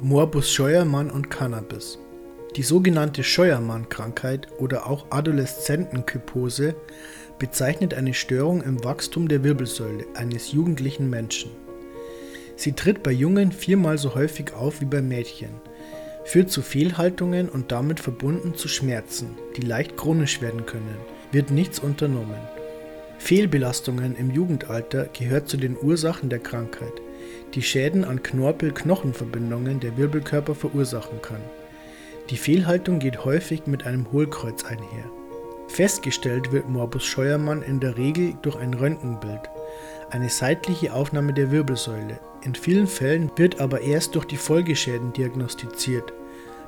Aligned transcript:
Morbus 0.00 0.52
Scheuermann 0.52 1.10
und 1.10 1.28
Cannabis. 1.28 1.98
Die 2.54 2.62
sogenannte 2.62 3.24
Scheuermann-Krankheit 3.24 4.46
oder 4.58 4.86
auch 4.86 5.06
Adoleszentenkyphose 5.10 6.76
bezeichnet 7.40 7.94
eine 7.94 8.14
Störung 8.14 8.62
im 8.62 8.84
Wachstum 8.84 9.26
der 9.26 9.42
Wirbelsäule 9.42 10.06
eines 10.14 10.52
jugendlichen 10.52 11.10
Menschen. 11.10 11.50
Sie 12.54 12.74
tritt 12.74 13.02
bei 13.02 13.10
Jungen 13.10 13.50
viermal 13.50 13.98
so 13.98 14.14
häufig 14.14 14.54
auf 14.54 14.80
wie 14.80 14.84
bei 14.84 15.02
Mädchen, 15.02 15.50
führt 16.24 16.52
zu 16.52 16.62
Fehlhaltungen 16.62 17.48
und 17.48 17.72
damit 17.72 17.98
verbunden 17.98 18.54
zu 18.54 18.68
Schmerzen, 18.68 19.36
die 19.56 19.62
leicht 19.62 19.96
chronisch 19.96 20.40
werden 20.40 20.64
können, 20.64 20.96
wird 21.32 21.50
nichts 21.50 21.80
unternommen. 21.80 22.38
Fehlbelastungen 23.18 24.14
im 24.14 24.30
Jugendalter 24.30 25.08
gehört 25.12 25.48
zu 25.48 25.56
den 25.56 25.76
Ursachen 25.76 26.28
der 26.28 26.38
Krankheit 26.38 27.02
die 27.54 27.62
Schäden 27.62 28.04
an 28.04 28.22
Knorpel-Knochenverbindungen 28.22 29.80
der 29.80 29.96
Wirbelkörper 29.96 30.54
verursachen 30.54 31.22
kann. 31.22 31.40
Die 32.30 32.36
Fehlhaltung 32.36 32.98
geht 32.98 33.24
häufig 33.24 33.66
mit 33.66 33.86
einem 33.86 34.12
Hohlkreuz 34.12 34.64
einher. 34.64 35.04
Festgestellt 35.68 36.52
wird 36.52 36.68
Morbus 36.68 37.04
Scheuermann 37.04 37.62
in 37.62 37.80
der 37.80 37.96
Regel 37.96 38.34
durch 38.42 38.56
ein 38.56 38.74
Röntgenbild, 38.74 39.40
eine 40.10 40.28
seitliche 40.28 40.92
Aufnahme 40.92 41.32
der 41.32 41.50
Wirbelsäule. 41.50 42.18
In 42.42 42.54
vielen 42.54 42.86
Fällen 42.86 43.30
wird 43.36 43.60
aber 43.60 43.80
erst 43.80 44.14
durch 44.14 44.24
die 44.24 44.36
Folgeschäden 44.36 45.12
diagnostiziert, 45.12 46.12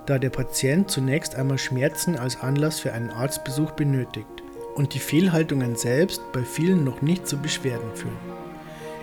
da 0.07 0.19
der 0.19 0.30
Patient 0.30 0.91
zunächst 0.91 1.35
einmal 1.35 1.59
Schmerzen 1.59 2.16
als 2.16 2.41
Anlass 2.41 2.80
für 2.80 2.93
einen 2.93 3.11
Arztbesuch 3.11 3.73
benötigt 3.73 4.27
und 4.74 4.95
die 4.95 4.99
Fehlhaltungen 4.99 5.77
selbst 5.77 6.23
bei 6.33 6.43
vielen 6.43 6.85
noch 6.85 7.02
nicht 7.02 7.27
zu 7.27 7.37
Beschwerden 7.38 7.95
führen. 7.95 8.40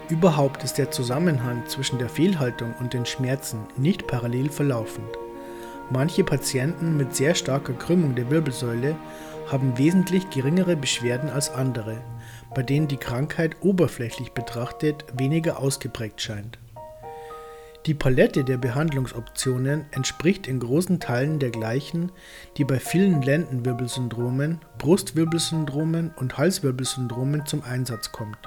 Überhaupt 0.10 0.64
ist 0.64 0.78
der 0.78 0.90
Zusammenhang 0.90 1.64
zwischen 1.68 2.00
der 2.00 2.08
Fehlhaltung 2.08 2.74
und 2.80 2.94
den 2.94 3.06
Schmerzen 3.06 3.60
nicht 3.76 4.08
parallel 4.08 4.50
verlaufend. 4.50 5.10
Manche 5.90 6.24
Patienten 6.24 6.96
mit 6.96 7.14
sehr 7.14 7.36
starker 7.36 7.74
Krümmung 7.74 8.16
der 8.16 8.32
Wirbelsäule 8.32 8.96
haben 9.52 9.78
wesentlich 9.78 10.30
geringere 10.30 10.78
Beschwerden 10.78 11.30
als 11.30 11.50
andere, 11.50 11.98
bei 12.56 12.64
denen 12.64 12.88
die 12.88 12.98
Krankheit 12.98 13.58
oberflächlich 13.62 14.32
betrachtet 14.32 15.04
weniger 15.18 15.60
ausgeprägt 15.60 16.22
scheint. 16.22 16.58
Die 17.86 17.94
Palette 17.94 18.46
der 18.46 18.58
Behandlungsoptionen 18.58 19.86
entspricht 19.92 20.48
in 20.48 20.62
großen 20.62 21.02
Teilen 21.02 21.40
der 21.40 21.52
gleichen, 21.52 22.12
die 22.56 22.64
bei 22.64 22.80
vielen 22.80 23.22
Lendenwirbelsyndromen, 23.22 24.60
Brustwirbelsyndromen 24.78 26.12
und 26.16 26.38
Halswirbelsyndromen 26.38 27.46
zum 27.46 27.64
Einsatz 27.64 28.14
kommt 28.14 28.47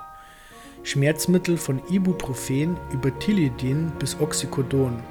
Schmerzmittel 0.83 1.57
von 1.59 1.81
Ibuprofen 1.91 2.77
über 2.93 3.17
Tilidin 3.19 3.93
bis 3.99 4.19
Oxycodon, 4.19 5.03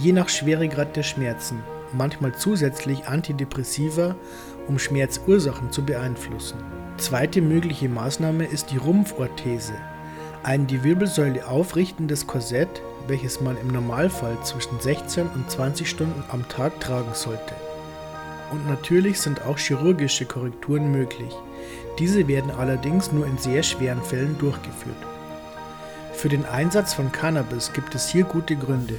je 0.00 0.12
nach 0.12 0.28
Schweregrad 0.28 0.96
der 0.96 1.04
Schmerzen, 1.04 1.62
manchmal 1.92 2.34
zusätzlich 2.34 3.06
Antidepressiva, 3.06 4.16
um 4.66 4.78
Schmerzursachen 4.78 5.70
zu 5.70 5.84
beeinflussen. 5.84 6.58
Zweite 6.96 7.40
mögliche 7.40 7.88
Maßnahme 7.88 8.46
ist 8.46 8.72
die 8.72 8.78
Rumpforthese, 8.78 9.74
ein 10.42 10.66
die 10.66 10.82
Wirbelsäule 10.82 11.46
aufrichtendes 11.46 12.26
Korsett, 12.26 12.82
welches 13.06 13.40
man 13.40 13.56
im 13.58 13.68
Normalfall 13.68 14.36
zwischen 14.42 14.80
16 14.80 15.28
und 15.28 15.50
20 15.50 15.88
Stunden 15.88 16.24
am 16.28 16.48
Tag 16.48 16.80
tragen 16.80 17.14
sollte. 17.14 17.54
Und 18.50 18.66
natürlich 18.66 19.20
sind 19.20 19.42
auch 19.42 19.58
chirurgische 19.58 20.24
Korrekturen 20.24 20.92
möglich. 20.92 21.32
Diese 21.98 22.28
werden 22.28 22.50
allerdings 22.50 23.10
nur 23.12 23.26
in 23.26 23.38
sehr 23.38 23.62
schweren 23.62 24.02
Fällen 24.02 24.38
durchgeführt. 24.38 24.96
Für 26.12 26.28
den 26.28 26.44
Einsatz 26.44 26.94
von 26.94 27.12
Cannabis 27.12 27.72
gibt 27.72 27.94
es 27.94 28.08
hier 28.08 28.24
gute 28.24 28.56
Gründe. 28.56 28.96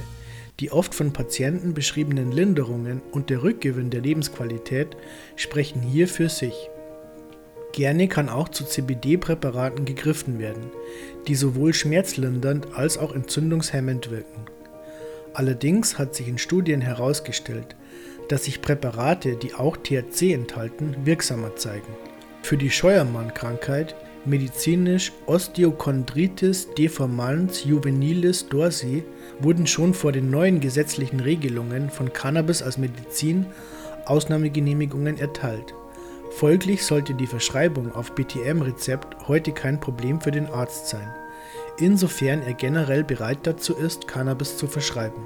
Die 0.60 0.72
oft 0.72 0.94
von 0.94 1.12
Patienten 1.12 1.72
beschriebenen 1.72 2.32
Linderungen 2.32 3.00
und 3.12 3.30
der 3.30 3.42
Rückgewinn 3.42 3.90
der 3.90 4.00
Lebensqualität 4.00 4.96
sprechen 5.36 5.82
hier 5.82 6.08
für 6.08 6.28
sich. 6.28 6.68
Gerne 7.72 8.08
kann 8.08 8.28
auch 8.28 8.48
zu 8.48 8.64
CBD-Präparaten 8.64 9.84
gegriffen 9.84 10.38
werden, 10.38 10.70
die 11.28 11.36
sowohl 11.36 11.74
schmerzlindernd 11.74 12.74
als 12.74 12.98
auch 12.98 13.14
entzündungshemmend 13.14 14.10
wirken. 14.10 14.46
Allerdings 15.34 15.98
hat 15.98 16.16
sich 16.16 16.26
in 16.26 16.38
Studien 16.38 16.80
herausgestellt, 16.80 17.76
dass 18.28 18.44
sich 18.44 18.62
Präparate, 18.62 19.36
die 19.36 19.54
auch 19.54 19.76
THC 19.76 20.32
enthalten, 20.32 20.96
wirksamer 21.04 21.56
zeigen. 21.56 21.92
Für 22.42 22.56
die 22.56 22.70
Scheuermann-Krankheit, 22.70 23.94
medizinisch 24.24 25.12
Osteochondritis 25.26 26.68
deformans 26.74 27.64
juvenilis 27.64 28.48
dorsi, 28.48 29.04
wurden 29.40 29.66
schon 29.66 29.94
vor 29.94 30.12
den 30.12 30.30
neuen 30.30 30.60
gesetzlichen 30.60 31.20
Regelungen 31.20 31.90
von 31.90 32.12
Cannabis 32.12 32.62
als 32.62 32.78
Medizin 32.78 33.46
Ausnahmegenehmigungen 34.06 35.18
erteilt. 35.18 35.74
Folglich 36.30 36.84
sollte 36.84 37.14
die 37.14 37.26
Verschreibung 37.26 37.94
auf 37.94 38.14
BTM-Rezept 38.14 39.28
heute 39.28 39.52
kein 39.52 39.80
Problem 39.80 40.20
für 40.20 40.30
den 40.30 40.46
Arzt 40.46 40.88
sein, 40.88 41.14
insofern 41.78 42.42
er 42.42 42.54
generell 42.54 43.04
bereit 43.04 43.40
dazu 43.42 43.74
ist, 43.74 44.06
Cannabis 44.06 44.56
zu 44.56 44.66
verschreiben 44.66 45.22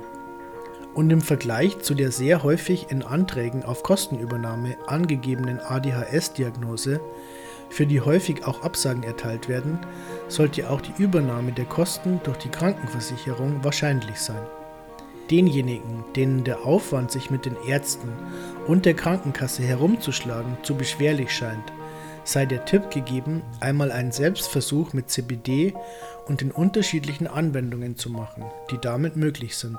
und 0.94 1.10
im 1.10 1.20
Vergleich 1.20 1.78
zu 1.80 1.94
der 1.94 2.12
sehr 2.12 2.42
häufig 2.42 2.86
in 2.90 3.02
Anträgen 3.02 3.64
auf 3.64 3.82
Kostenübernahme 3.82 4.76
angegebenen 4.86 5.60
ADHS-Diagnose, 5.60 7.00
für 7.70 7.86
die 7.86 8.02
häufig 8.02 8.44
auch 8.44 8.62
Absagen 8.62 9.02
erteilt 9.02 9.48
werden, 9.48 9.78
sollte 10.28 10.68
auch 10.68 10.82
die 10.82 11.02
Übernahme 11.02 11.52
der 11.52 11.64
Kosten 11.64 12.20
durch 12.22 12.36
die 12.38 12.50
Krankenversicherung 12.50 13.64
wahrscheinlich 13.64 14.16
sein. 14.20 14.42
Denjenigen, 15.30 16.04
denen 16.14 16.44
der 16.44 16.66
Aufwand, 16.66 17.10
sich 17.10 17.30
mit 17.30 17.46
den 17.46 17.56
Ärzten 17.66 18.12
und 18.66 18.84
der 18.84 18.94
Krankenkasse 18.94 19.62
herumzuschlagen, 19.62 20.58
zu 20.62 20.74
beschwerlich 20.74 21.30
scheint, 21.30 21.72
sei 22.24 22.44
der 22.44 22.66
Tipp 22.66 22.90
gegeben, 22.90 23.42
einmal 23.60 23.90
einen 23.90 24.12
Selbstversuch 24.12 24.92
mit 24.92 25.10
CBD 25.10 25.74
und 26.26 26.42
den 26.42 26.50
unterschiedlichen 26.50 27.26
Anwendungen 27.26 27.96
zu 27.96 28.10
machen, 28.10 28.44
die 28.70 28.78
damit 28.78 29.16
möglich 29.16 29.56
sind. 29.56 29.78